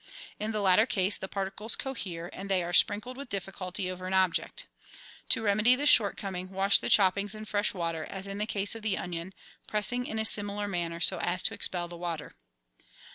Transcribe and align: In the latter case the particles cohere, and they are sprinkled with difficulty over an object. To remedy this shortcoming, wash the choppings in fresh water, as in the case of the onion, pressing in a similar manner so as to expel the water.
In 0.39 0.51
the 0.51 0.61
latter 0.63 0.87
case 0.87 1.15
the 1.15 1.27
particles 1.27 1.75
cohere, 1.75 2.31
and 2.33 2.49
they 2.49 2.63
are 2.63 2.73
sprinkled 2.73 3.17
with 3.17 3.29
difficulty 3.29 3.87
over 3.91 4.07
an 4.07 4.15
object. 4.15 4.65
To 5.29 5.43
remedy 5.43 5.75
this 5.75 5.91
shortcoming, 5.91 6.49
wash 6.49 6.79
the 6.79 6.89
choppings 6.89 7.35
in 7.35 7.45
fresh 7.45 7.75
water, 7.75 8.05
as 8.05 8.25
in 8.25 8.39
the 8.39 8.47
case 8.47 8.73
of 8.73 8.81
the 8.81 8.97
onion, 8.97 9.31
pressing 9.67 10.07
in 10.07 10.17
a 10.17 10.25
similar 10.25 10.67
manner 10.67 11.01
so 11.01 11.19
as 11.19 11.43
to 11.43 11.53
expel 11.53 11.87
the 11.87 11.97
water. 11.97 12.33